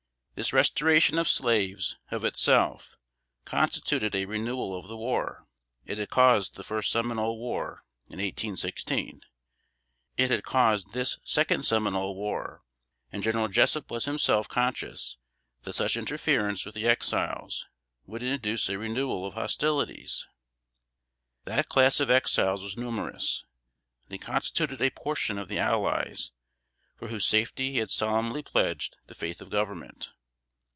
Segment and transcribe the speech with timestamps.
[0.33, 2.97] This restoration of slaves, of itself,
[3.45, 5.45] constituted a renewal of the war.
[5.85, 9.21] It had caused the first Seminole war, in 1816:
[10.17, 12.63] it had caused this second Seminole war,
[13.11, 15.17] and General Jessup was himself conscious
[15.61, 17.67] that such interference with the Exiles
[18.07, 20.27] would induce a renewal of hostilities.
[21.43, 23.45] That class of Exiles was numerous;
[24.07, 26.31] they constituted a portion of the "allies"
[26.95, 30.09] for whose safety he had solemnly pledged the faith of Government.